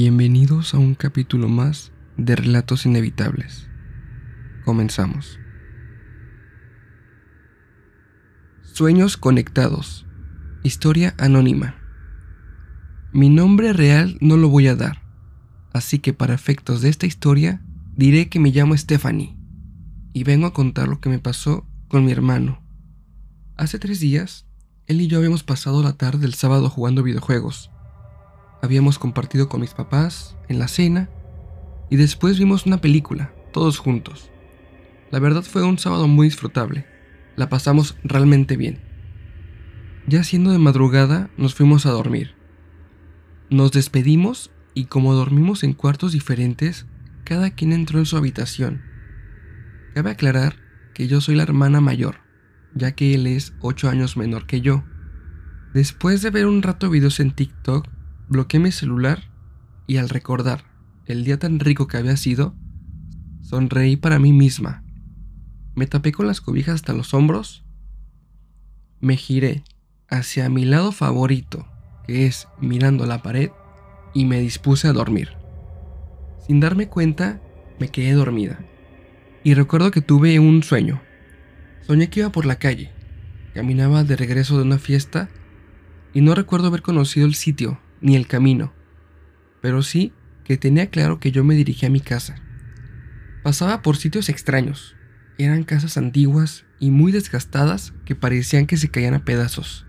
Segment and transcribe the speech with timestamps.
[0.00, 3.68] Bienvenidos a un capítulo más de Relatos Inevitables.
[4.64, 5.40] Comenzamos.
[8.62, 10.06] Sueños conectados.
[10.62, 11.74] Historia anónima.
[13.12, 15.02] Mi nombre real no lo voy a dar,
[15.72, 17.60] así que para efectos de esta historia
[17.96, 19.36] diré que me llamo Stephanie
[20.12, 22.62] y vengo a contar lo que me pasó con mi hermano.
[23.56, 24.46] Hace tres días,
[24.86, 27.72] él y yo habíamos pasado la tarde del sábado jugando videojuegos
[28.62, 31.08] Habíamos compartido con mis papás en la cena
[31.90, 34.30] y después vimos una película, todos juntos.
[35.10, 36.86] La verdad fue un sábado muy disfrutable.
[37.36, 38.80] La pasamos realmente bien.
[40.06, 42.34] Ya siendo de madrugada, nos fuimos a dormir.
[43.48, 46.86] Nos despedimos y como dormimos en cuartos diferentes,
[47.24, 48.82] cada quien entró en su habitación.
[49.94, 50.56] Cabe aclarar
[50.94, 52.16] que yo soy la hermana mayor,
[52.74, 54.84] ya que él es 8 años menor que yo.
[55.74, 57.88] Después de ver un rato videos en TikTok,
[58.28, 59.22] Bloqueé mi celular
[59.86, 60.62] y al recordar
[61.06, 62.54] el día tan rico que había sido,
[63.40, 64.84] sonreí para mí misma.
[65.74, 67.64] Me tapé con las cobijas hasta los hombros,
[69.00, 69.64] me giré
[70.10, 71.66] hacia mi lado favorito,
[72.06, 73.50] que es mirando la pared,
[74.12, 75.30] y me dispuse a dormir.
[76.46, 77.40] Sin darme cuenta,
[77.80, 78.58] me quedé dormida.
[79.42, 81.00] Y recuerdo que tuve un sueño.
[81.86, 82.92] Soñé que iba por la calle,
[83.54, 85.30] caminaba de regreso de una fiesta
[86.12, 88.72] y no recuerdo haber conocido el sitio ni el camino,
[89.60, 90.12] pero sí
[90.44, 92.36] que tenía claro que yo me dirigía a mi casa.
[93.42, 94.96] Pasaba por sitios extraños,
[95.36, 99.86] eran casas antiguas y muy desgastadas que parecían que se caían a pedazos.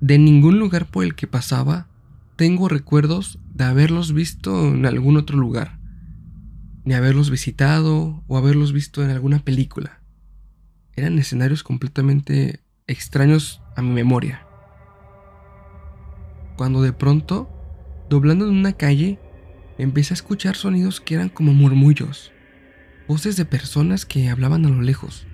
[0.00, 1.88] De ningún lugar por el que pasaba
[2.36, 5.80] tengo recuerdos de haberlos visto en algún otro lugar,
[6.84, 10.02] ni haberlos visitado o haberlos visto en alguna película.
[10.92, 14.45] Eran escenarios completamente extraños a mi memoria
[16.56, 17.50] cuando de pronto,
[18.08, 19.20] doblando en una calle,
[19.78, 22.32] empecé a escuchar sonidos que eran como murmullos,
[23.06, 25.26] voces de personas que hablaban a lo lejos.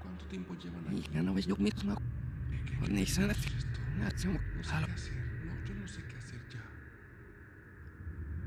[0.00, 1.10] ¿Cuánto tiempo llevan aquí?
[5.46, 6.64] No, yo no sé qué hacer ya.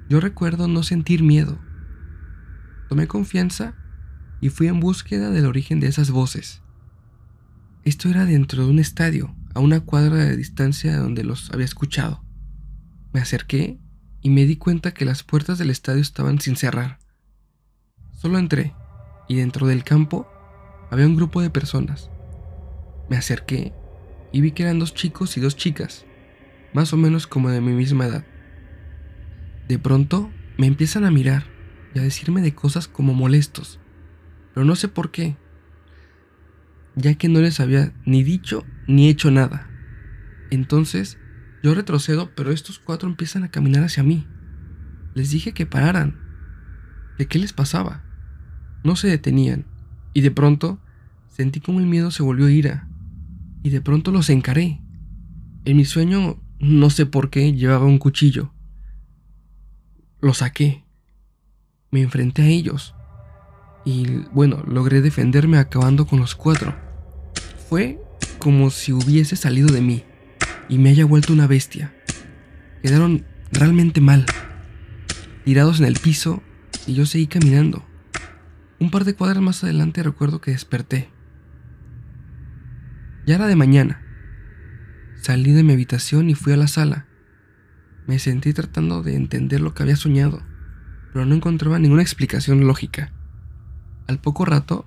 [0.10, 1.60] Yo recuerdo no sentir miedo.
[2.90, 3.76] Tomé confianza
[4.42, 6.62] y fui en búsqueda del origen de esas voces.
[7.86, 12.26] Esto era dentro de un estadio, a una cuadra de distancia donde los había escuchado.
[13.14, 13.80] Me acerqué
[14.24, 16.98] y me di cuenta que las puertas del estadio estaban sin cerrar.
[18.12, 18.74] Solo entré
[19.28, 20.28] y dentro del campo
[20.90, 22.10] había un grupo de personas.
[23.08, 23.72] Me acerqué
[24.32, 26.08] y vi que eran dos chicos y dos chicas,
[26.74, 28.26] más o menos como de mi misma edad.
[29.68, 31.44] De pronto me empiezan a mirar
[31.94, 33.80] y a decirme de cosas como molestos,
[34.56, 35.38] pero no sé por qué
[36.96, 39.70] ya que no les había ni dicho ni hecho nada.
[40.50, 41.18] Entonces,
[41.64, 44.28] yo retrocedo, pero estos cuatro empiezan a caminar hacia mí.
[45.14, 46.20] Les dije que pararan,
[47.18, 48.04] que qué les pasaba.
[48.84, 49.66] No se detenían,
[50.14, 50.80] y de pronto
[51.28, 52.88] sentí como el miedo se volvió ira,
[53.64, 54.82] y de pronto los encaré.
[55.66, 58.54] En mi sueño, no sé por qué, llevaba un cuchillo.
[60.22, 60.86] Lo saqué.
[61.90, 62.94] Me enfrenté a ellos.
[63.86, 66.85] Y bueno, logré defenderme acabando con los cuatro.
[67.70, 68.00] Fue
[68.38, 70.04] como si hubiese salido de mí
[70.70, 71.96] y me haya vuelto una bestia.
[72.84, 74.28] Quedaron realmente mal,
[75.46, 76.44] tirados en el piso
[76.86, 77.84] y yo seguí caminando.
[78.80, 81.10] Un par de cuadras más adelante recuerdo que desperté.
[83.26, 84.02] Ya era de mañana.
[85.20, 87.08] Salí de mi habitación y fui a la sala.
[88.06, 90.44] Me sentí tratando de entender lo que había soñado,
[91.12, 93.12] pero no encontraba ninguna explicación lógica.
[94.08, 94.86] Al poco rato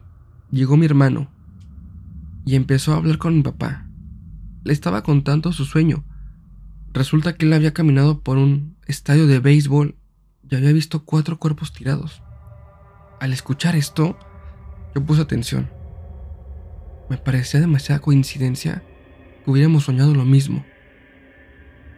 [0.53, 1.37] llegó mi hermano
[2.48, 3.86] y empezó a hablar con mi papá.
[4.65, 6.06] Le estaba contando su sueño.
[6.95, 9.98] Resulta que él había caminado por un estadio de béisbol
[10.48, 12.22] y había visto cuatro cuerpos tirados.
[13.21, 14.18] Al escuchar esto,
[14.95, 15.68] yo puse atención.
[17.10, 18.83] Me parecía demasiada coincidencia
[19.44, 20.65] que hubiéramos soñado lo mismo.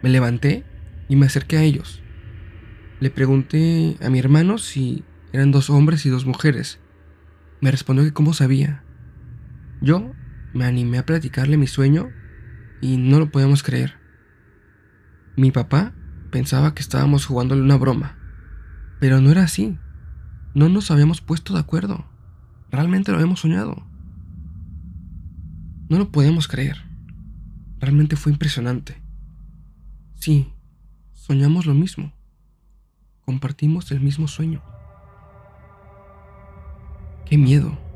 [0.03, 0.65] Me levanté
[1.07, 2.03] y me acerqué a ellos.
[2.99, 6.81] Le pregunté a mi hermano si eran dos hombres y dos mujeres.
[7.61, 8.83] Me respondió que cómo sabía.
[9.79, 10.11] Yo
[10.53, 12.09] me animé a platicarle mi sueño
[12.81, 13.95] y no lo podíamos creer.
[15.37, 15.93] Mi papá
[16.31, 18.17] pensaba que estábamos jugándole una broma,
[18.99, 19.77] pero no era así.
[20.53, 22.05] No nos habíamos puesto de acuerdo.
[22.69, 23.85] Realmente lo habíamos soñado.
[25.89, 26.77] No lo podíamos creer.
[27.79, 29.01] Realmente fue impresionante.
[30.15, 30.53] Sí,
[31.13, 32.13] soñamos lo mismo.
[33.25, 34.61] Compartimos el mismo sueño.
[37.25, 37.90] Qué miedo.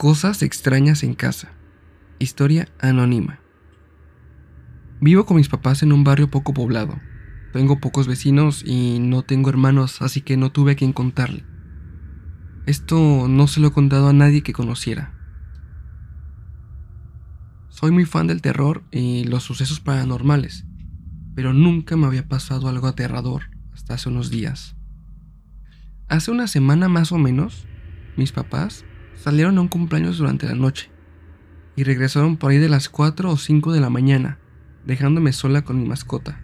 [0.00, 1.52] Cosas extrañas en casa.
[2.18, 3.40] Historia anónima.
[4.98, 6.98] Vivo con mis papás en un barrio poco poblado.
[7.52, 11.44] Tengo pocos vecinos y no tengo hermanos, así que no tuve a quien contarle.
[12.64, 15.12] Esto no se lo he contado a nadie que conociera.
[17.68, 20.64] Soy muy fan del terror y los sucesos paranormales,
[21.34, 24.76] pero nunca me había pasado algo aterrador hasta hace unos días.
[26.08, 27.66] Hace una semana más o menos,
[28.16, 28.86] mis papás
[29.16, 30.90] salieron a un cumpleaños durante la noche
[31.76, 34.38] y regresaron por ahí de las 4 o 5 de la mañana,
[34.84, 36.40] dejándome sola con mi mascota.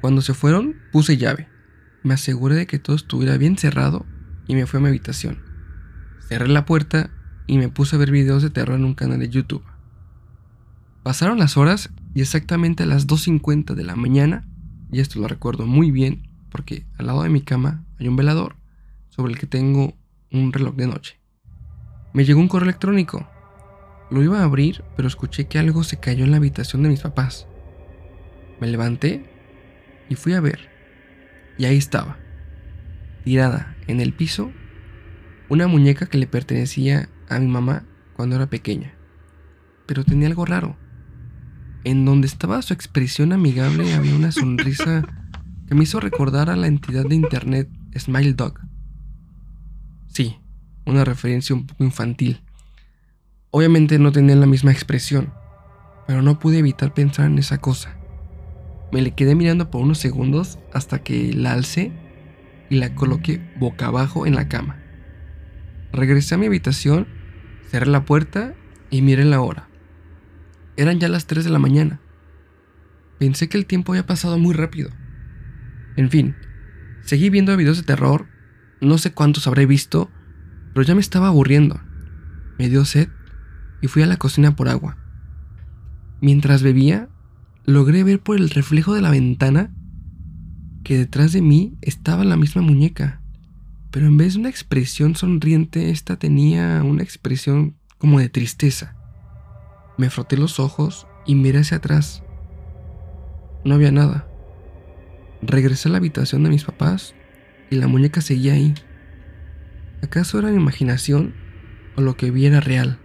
[0.00, 1.48] Cuando se fueron, puse llave.
[2.02, 4.06] Me aseguré de que todo estuviera bien cerrado
[4.46, 5.42] y me fui a mi habitación.
[6.28, 7.10] Cerré la puerta
[7.46, 9.64] y me puse a ver videos de terror en un canal de YouTube.
[11.02, 14.46] Pasaron las horas y exactamente a las 2.50 de la mañana,
[14.90, 18.56] y esto lo recuerdo muy bien porque al lado de mi cama hay un velador
[19.08, 19.94] sobre el que tengo
[20.38, 21.20] un reloj de noche.
[22.12, 23.28] Me llegó un correo electrónico.
[24.10, 27.00] Lo iba a abrir, pero escuché que algo se cayó en la habitación de mis
[27.00, 27.46] papás.
[28.60, 29.24] Me levanté
[30.08, 30.70] y fui a ver.
[31.58, 32.18] Y ahí estaba,
[33.24, 34.52] tirada en el piso,
[35.48, 37.84] una muñeca que le pertenecía a mi mamá
[38.14, 38.94] cuando era pequeña.
[39.86, 40.76] Pero tenía algo raro.
[41.84, 45.06] En donde estaba su expresión amigable había una sonrisa
[45.68, 48.60] que me hizo recordar a la entidad de internet Smile Dog.
[50.14, 50.38] Sí,
[50.86, 52.40] una referencia un poco infantil.
[53.50, 55.34] Obviamente no tenía la misma expresión,
[56.06, 57.96] pero no pude evitar pensar en esa cosa.
[58.92, 61.90] Me le quedé mirando por unos segundos hasta que la alcé
[62.70, 64.80] y la coloqué boca abajo en la cama.
[65.92, 67.08] Regresé a mi habitación,
[67.68, 68.54] cerré la puerta
[68.90, 69.68] y miré la hora.
[70.76, 72.00] Eran ya las 3 de la mañana.
[73.18, 74.90] Pensé que el tiempo había pasado muy rápido.
[75.96, 76.36] En fin,
[77.02, 78.28] seguí viendo videos de terror,
[78.80, 80.10] no sé cuántos habré visto,
[80.72, 81.80] pero ya me estaba aburriendo.
[82.58, 83.08] Me dio sed
[83.80, 84.96] y fui a la cocina por agua.
[86.20, 87.08] Mientras bebía,
[87.64, 89.74] logré ver por el reflejo de la ventana
[90.82, 93.22] que detrás de mí estaba la misma muñeca,
[93.90, 98.96] pero en vez de una expresión sonriente, esta tenía una expresión como de tristeza.
[99.96, 102.22] Me froté los ojos y miré hacia atrás.
[103.64, 104.28] No había nada.
[105.42, 107.14] Regresé a la habitación de mis papás
[107.70, 108.74] y la muñeca seguía ahí.
[110.02, 111.34] ¿Acaso era mi imaginación
[111.96, 112.98] o lo que vi era real?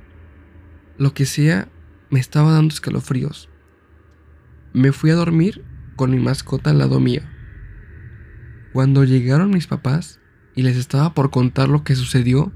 [0.98, 1.70] Lo que sea,
[2.10, 3.50] me estaba dando escalofríos.
[4.74, 5.64] Me fui a dormir
[5.96, 7.22] con mi mascota al lado mío.
[8.74, 10.20] Cuando llegaron mis papás
[10.56, 12.52] y les estaba por contar lo que sucedió,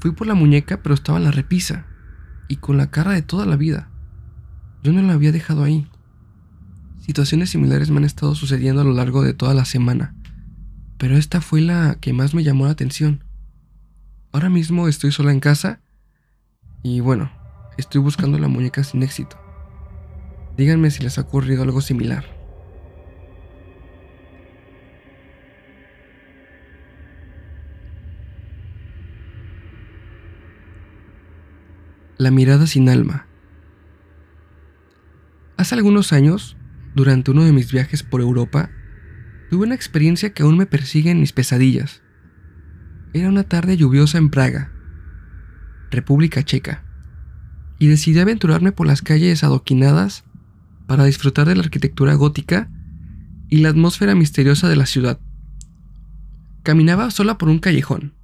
[0.00, 1.86] fui por la muñeca pero estaba en la repisa
[2.48, 3.90] y con la cara de toda la vida.
[4.82, 5.88] Yo no la había dejado ahí.
[7.00, 10.14] Situaciones similares me han estado sucediendo a lo largo de toda la semana,
[11.04, 13.24] pero esta fue la que más me llamó la atención.
[14.32, 15.82] Ahora mismo estoy sola en casa
[16.82, 17.30] y bueno,
[17.76, 19.36] estoy buscando la muñeca sin éxito.
[20.56, 22.24] Díganme si les ha ocurrido algo similar.
[32.16, 33.26] La mirada sin alma.
[35.58, 36.56] Hace algunos años,
[36.94, 38.70] durante uno de mis viajes por Europa,
[39.54, 42.02] tuve una experiencia que aún me persigue en mis pesadillas.
[43.12, 44.72] Era una tarde lluviosa en Praga,
[45.92, 46.82] República Checa,
[47.78, 50.24] y decidí aventurarme por las calles adoquinadas
[50.88, 52.68] para disfrutar de la arquitectura gótica
[53.48, 55.20] y la atmósfera misteriosa de la ciudad.
[56.64, 58.14] Caminaba sola por un callejón,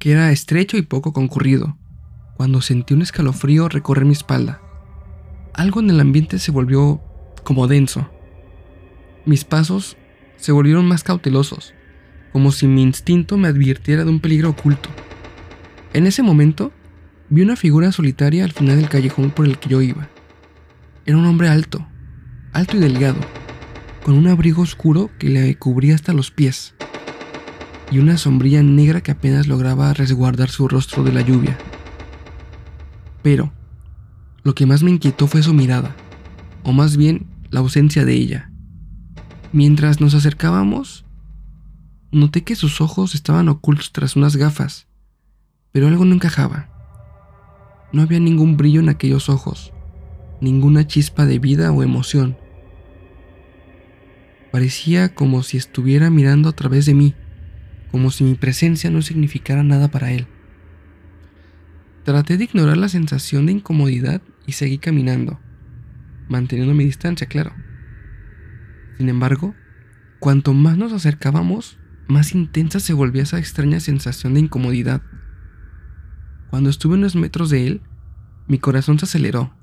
[0.00, 1.78] que era estrecho y poco concurrido,
[2.34, 4.60] cuando sentí un escalofrío recorrer mi espalda.
[5.54, 7.00] Algo en el ambiente se volvió
[7.44, 8.10] como denso.
[9.26, 9.96] Mis pasos
[10.40, 11.74] se volvieron más cautelosos
[12.32, 14.88] como si mi instinto me advirtiera de un peligro oculto.
[15.92, 16.72] En ese momento,
[17.28, 20.08] vi una figura solitaria al final del callejón por el que yo iba.
[21.06, 21.86] Era un hombre alto,
[22.52, 23.18] alto y delgado,
[24.04, 26.74] con un abrigo oscuro que le cubría hasta los pies,
[27.90, 31.58] y una sombrilla negra que apenas lograba resguardar su rostro de la lluvia.
[33.22, 33.52] Pero,
[34.42, 35.96] lo que más me inquietó fue su mirada,
[36.62, 38.49] o más bien la ausencia de ella.
[39.52, 41.04] Mientras nos acercábamos,
[42.12, 44.88] Noté que sus ojos estaban ocultos tras unas gafas,
[45.70, 46.68] pero algo no encajaba.
[47.92, 49.72] No había ningún brillo en aquellos ojos,
[50.40, 52.36] ninguna chispa de vida o emoción.
[54.50, 57.14] Parecía como si estuviera mirando a través de mí,
[57.92, 60.26] como si mi presencia no significara nada para él.
[62.02, 65.38] Traté de ignorar la sensación de incomodidad y seguí caminando,
[66.28, 67.52] manteniendo mi distancia, claro.
[69.00, 69.54] Sin embargo,
[70.18, 75.00] cuanto más nos acercábamos, más intensa se volvía esa extraña sensación de incomodidad.
[76.50, 77.82] Cuando estuve unos metros de él,
[78.46, 79.54] mi corazón se aceleró.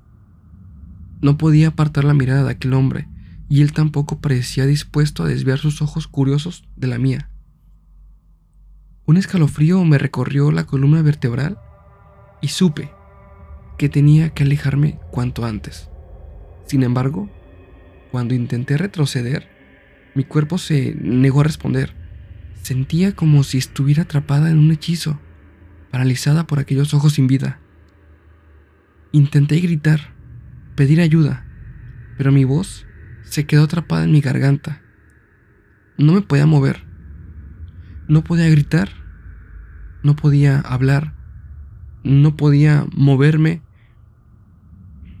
[1.20, 3.08] No podía apartar la mirada de aquel hombre,
[3.48, 7.30] y él tampoco parecía dispuesto a desviar sus ojos curiosos de la mía.
[9.06, 11.60] Un escalofrío me recorrió la columna vertebral
[12.40, 12.90] y supe
[13.78, 15.90] que tenía que alejarme cuanto antes.
[16.66, 17.30] Sin embargo,
[18.10, 19.48] cuando intenté retroceder,
[20.14, 21.94] mi cuerpo se negó a responder.
[22.62, 25.20] Sentía como si estuviera atrapada en un hechizo,
[25.90, 27.60] paralizada por aquellos ojos sin vida.
[29.12, 30.12] Intenté gritar,
[30.74, 31.46] pedir ayuda,
[32.16, 32.86] pero mi voz
[33.22, 34.82] se quedó atrapada en mi garganta.
[35.96, 36.84] No me podía mover.
[38.08, 38.90] No podía gritar.
[40.02, 41.14] No podía hablar.
[42.04, 43.62] No podía moverme.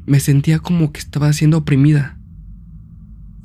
[0.06, 2.17] Me sentía como que estaba siendo oprimida.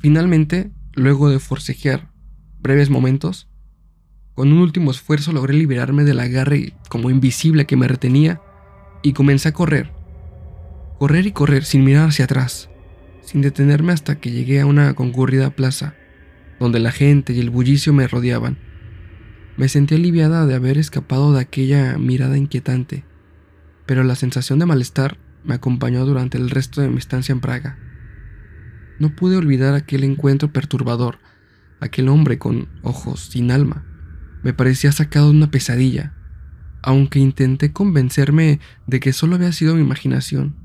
[0.04, 2.10] Finalmente, luego de forcejear
[2.60, 3.48] breves momentos,
[4.34, 8.42] con un último esfuerzo logré liberarme del agarre como invisible que me retenía
[9.02, 9.94] y comencé a correr.
[10.98, 12.68] Correr y correr sin mirar hacia atrás
[13.22, 15.94] sin detenerme hasta que llegué a una concurrida plaza,
[16.60, 18.58] donde la gente y el bullicio me rodeaban.
[19.56, 23.04] Me sentí aliviada de haber escapado de aquella mirada inquietante,
[23.86, 27.78] pero la sensación de malestar me acompañó durante el resto de mi estancia en Praga.
[28.98, 31.18] No pude olvidar aquel encuentro perturbador,
[31.80, 33.84] aquel hombre con ojos sin alma.
[34.42, 36.14] Me parecía sacado de una pesadilla,
[36.82, 40.56] aunque intenté convencerme de que solo había sido mi imaginación,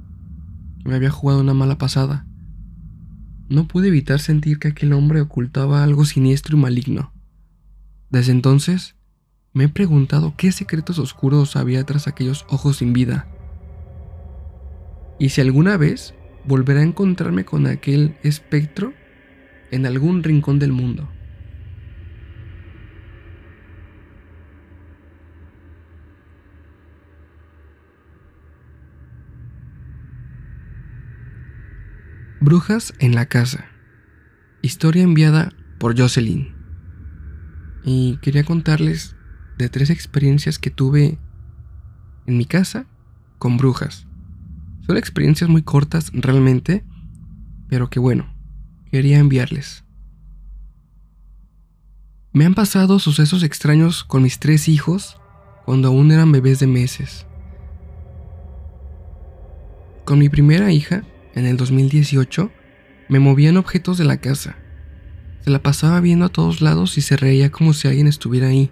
[0.84, 2.26] me había jugado una mala pasada.
[3.48, 7.14] No pude evitar sentir que aquel hombre ocultaba algo siniestro y maligno.
[8.10, 8.96] Desde entonces,
[9.54, 13.28] me he preguntado qué secretos oscuros había tras aquellos ojos sin vida.
[15.20, 16.14] Y si alguna vez
[16.50, 18.96] volverá a encontrarme con aquel espectro
[19.70, 21.08] en algún rincón del mundo.
[32.42, 33.66] Brujas en la casa.
[34.64, 36.56] Historia enviada por Jocelyn.
[37.84, 39.16] Y quería contarles
[39.60, 41.20] de tres experiencias que tuve
[42.26, 42.88] en mi casa
[43.38, 44.09] con brujas.
[44.90, 46.84] Son experiencias muy cortas realmente,
[47.68, 48.34] pero que bueno,
[48.92, 49.84] quería enviarles.
[52.34, 55.16] Me han pasado sucesos extraños con mis tres hijos
[55.64, 57.28] cuando aún eran bebés de meses.
[60.06, 61.04] Con mi primera hija
[61.36, 62.52] en el 2018,
[63.10, 64.56] me movían objetos de la casa.
[65.42, 68.72] Se la pasaba viendo a todos lados y se reía como si alguien estuviera ahí.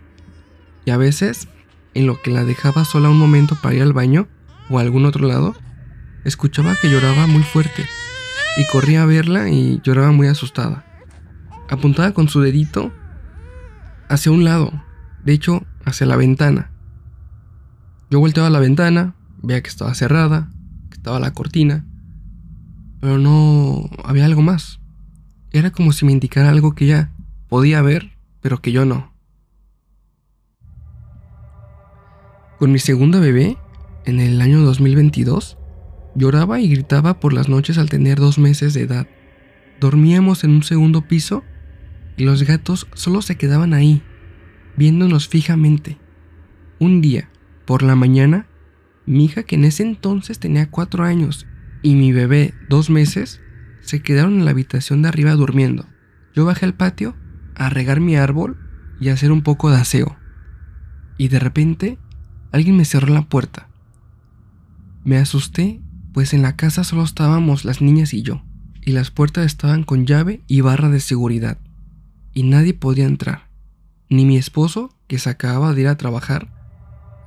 [0.84, 1.48] Y a veces,
[1.94, 4.28] en lo que la dejaba sola un momento para ir al baño
[4.72, 5.56] o a algún otro lado,
[6.28, 7.86] escuchaba que lloraba muy fuerte
[8.58, 10.86] y corría a verla y lloraba muy asustada.
[11.70, 12.92] Apuntaba con su dedito
[14.10, 14.72] hacia un lado,
[15.24, 16.72] de hecho, hacia la ventana.
[18.10, 20.50] Yo volteaba a la ventana, veía que estaba cerrada,
[20.90, 21.86] que estaba la cortina,
[23.00, 24.82] pero no había algo más.
[25.52, 27.12] Era como si me indicara algo que ella
[27.48, 29.14] podía ver, pero que yo no.
[32.60, 33.58] Con mi segunda bebé,
[34.04, 35.58] en el año 2022,
[36.18, 39.08] lloraba y gritaba por las noches al tener dos meses de edad.
[39.80, 41.44] Dormíamos en un segundo piso
[42.18, 44.02] y los gatos solo se quedaban ahí,
[44.76, 45.98] viéndonos fijamente.
[46.80, 47.30] Un día,
[47.66, 48.48] por la mañana,
[49.06, 51.46] mi hija, que en ese entonces tenía cuatro años
[51.84, 53.42] y mi bebé, dos meses,
[53.82, 55.86] se quedaron en la habitación de arriba durmiendo.
[56.34, 57.16] Yo bajé al patio
[57.56, 58.58] a regar mi árbol
[59.00, 60.18] y a hacer un poco de aseo.
[61.18, 62.00] Y de repente,
[62.52, 63.70] alguien me cerró la puerta.
[65.04, 65.80] Me asusté,
[66.18, 68.42] pues en la casa solo estábamos las niñas y yo,
[68.82, 71.60] y las puertas estaban con llave y barra de seguridad,
[72.34, 73.50] y nadie podía entrar,
[74.10, 76.52] ni mi esposo, que se acababa de ir a trabajar,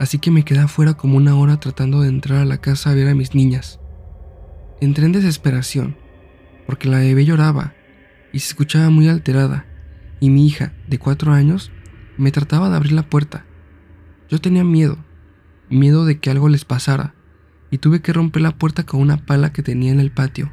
[0.01, 2.95] así que me quedé afuera como una hora tratando de entrar a la casa a
[2.95, 3.79] ver a mis niñas.
[4.81, 5.97] Entré en desesperación,
[6.67, 7.75] porque la bebé lloraba
[8.33, 9.67] y se escuchaba muy alterada,
[10.19, 11.71] y mi hija, de cuatro años,
[12.19, 13.47] me trataba de abrir la puerta.
[14.29, 14.99] Yo tenía miedo,
[15.69, 17.15] miedo de que algo les pasara,
[17.71, 20.53] y tuve que romper la puerta con una pala que tenía en el patio.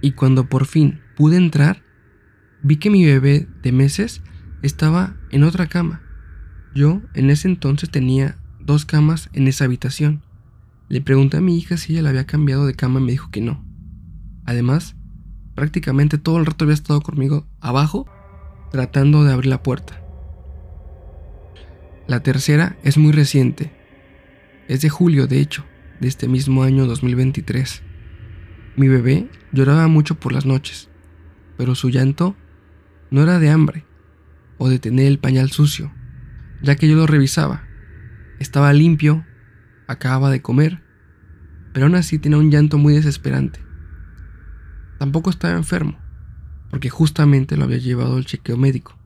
[0.00, 1.82] Y cuando por fin pude entrar,
[2.62, 4.22] vi que mi bebé de meses
[4.62, 6.02] estaba en otra cama.
[6.74, 10.22] Yo en ese entonces tenía dos camas en esa habitación.
[10.88, 13.30] Le pregunté a mi hija si ella la había cambiado de cama y me dijo
[13.30, 13.64] que no.
[14.44, 14.96] Además,
[15.54, 18.06] prácticamente todo el rato había estado conmigo abajo
[18.70, 20.00] tratando de abrir la puerta.
[22.06, 23.72] La tercera es muy reciente.
[24.68, 25.64] Es de julio, de hecho,
[26.00, 27.82] de este mismo año 2023.
[28.76, 30.88] Mi bebé lloraba mucho por las noches,
[31.56, 32.36] pero su llanto
[33.10, 33.84] no era de hambre
[34.58, 35.92] o de tener el pañal sucio,
[36.62, 37.64] ya que yo lo revisaba.
[38.38, 39.24] Estaba limpio
[39.88, 40.82] acababa de comer,
[41.72, 43.60] pero aún así tenía un llanto muy desesperante.
[44.98, 45.98] Tampoco estaba enfermo,
[46.70, 48.96] porque justamente lo había llevado al chequeo médico.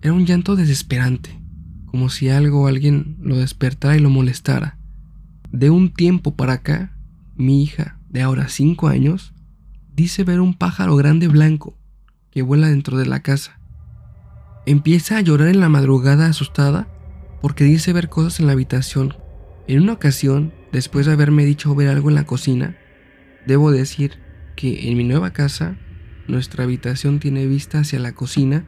[0.00, 1.38] Era un llanto desesperante,
[1.86, 4.77] como si algo o alguien lo despertara y lo molestara.
[5.52, 6.94] De un tiempo para acá,
[7.34, 9.32] mi hija, de ahora cinco años,
[9.94, 11.78] dice ver un pájaro grande blanco
[12.30, 13.58] que vuela dentro de la casa.
[14.66, 16.86] Empieza a llorar en la madrugada asustada
[17.40, 19.14] porque dice ver cosas en la habitación.
[19.66, 22.76] En una ocasión, después de haberme dicho ver algo en la cocina,
[23.46, 24.18] debo decir
[24.54, 25.78] que en mi nueva casa,
[26.26, 28.66] nuestra habitación tiene vista hacia la cocina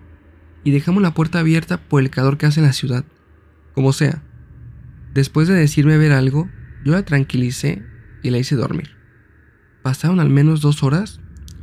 [0.65, 3.05] y dejamos la puerta abierta por el calor que hace en la ciudad.
[3.75, 4.23] Como sea,
[5.13, 6.49] después de decirme ver algo,
[6.85, 7.83] yo la tranquilicé
[8.23, 8.91] y la hice dormir.
[9.83, 11.21] Pasaron al menos dos horas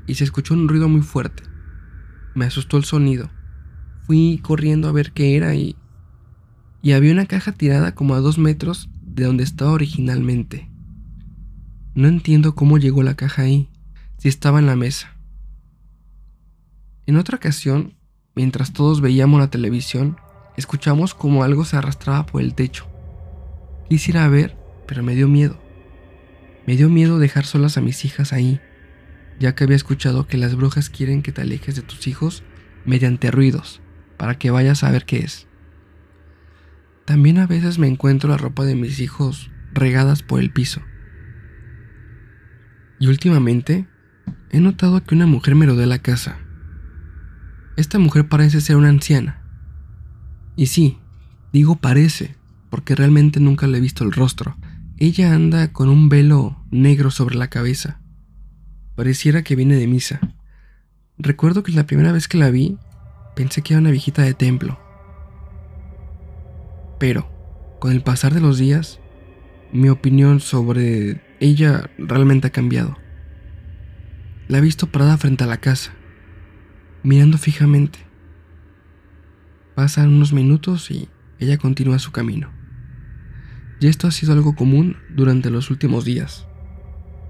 [0.08, 1.44] y se escuchó un ruido muy fuerte.
[2.34, 3.30] Me asustó el sonido.
[4.06, 5.76] Fui corriendo a ver qué era y...
[6.82, 10.70] Y había una caja tirada como a dos metros de donde estaba originalmente.
[11.96, 13.70] No entiendo cómo llegó la caja ahí,
[14.18, 15.18] si estaba en la mesa.
[17.08, 17.96] En otra ocasión,
[18.36, 20.18] mientras todos veíamos la televisión,
[20.56, 22.86] escuchamos como algo se arrastraba por el techo.
[23.90, 24.56] Quisiera ver,
[24.88, 25.62] pero me dio miedo.
[26.66, 28.60] Me dio miedo dejar solas a mis hijas ahí,
[29.40, 32.44] ya que había escuchado que las brujas quieren que te alejes de tus hijos
[32.86, 33.82] mediante ruidos,
[34.18, 35.48] para que vayas a ver qué es.
[37.06, 40.82] También a veces me encuentro la ropa de mis hijos regadas por el piso.
[43.00, 43.88] Y últimamente
[44.50, 46.40] he notado que una mujer me rodea la casa.
[47.76, 49.42] Esta mujer parece ser una anciana.
[50.56, 50.98] Y sí,
[51.54, 52.36] digo parece,
[52.70, 54.58] porque realmente nunca le he visto el rostro,
[55.00, 58.02] ella anda con un velo negro sobre la cabeza.
[58.96, 60.20] Pareciera que viene de misa.
[61.20, 62.78] Recuerdo que la primera vez que la vi,
[63.36, 64.80] pensé que era una viejita de templo.
[67.00, 67.30] Pero,
[67.80, 69.00] con el pasar de los días,
[69.72, 72.98] mi opinión sobre ella realmente ha cambiado.
[74.48, 75.94] La he visto parada frente a la casa,
[77.04, 78.00] mirando fijamente.
[79.76, 81.08] Pasan unos minutos y
[81.38, 82.57] ella continúa su camino.
[83.80, 86.48] Y esto ha sido algo común durante los últimos días.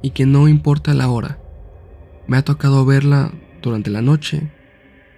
[0.01, 1.39] Y que no importa la hora.
[2.27, 3.31] Me ha tocado verla
[3.61, 4.51] durante la noche,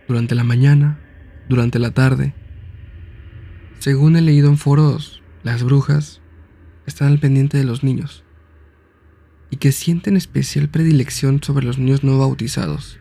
[0.08, 1.00] durante la mañana,
[1.48, 2.34] durante la tarde.
[3.80, 6.22] Según he leído en foros, las brujas
[6.86, 8.24] están al pendiente de los niños
[9.52, 13.00] y que sienten especial predilección sobre los niños no bautizados.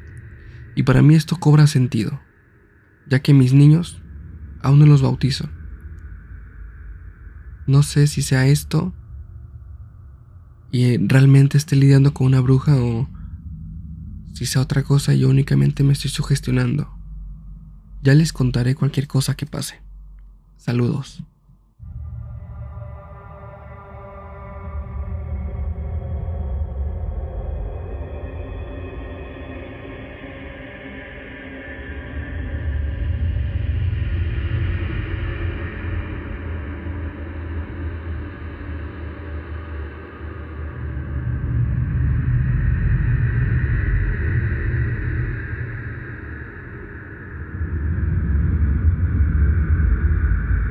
[0.75, 2.21] Y para mí esto cobra sentido,
[3.07, 4.01] ya que mis niños
[4.63, 5.49] aún no los bautizo.
[7.69, 8.95] No sé si sea esto
[10.73, 13.09] y realmente esté lidiando con una bruja o
[14.33, 16.89] si sea otra cosa yo únicamente me estoy sugestionando.
[18.03, 19.83] Ya les contaré cualquier cosa que pase.
[20.57, 21.23] Saludos.